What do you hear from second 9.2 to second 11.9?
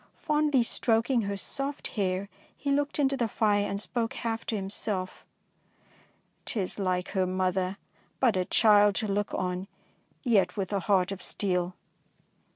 on, yet with a heart of steel."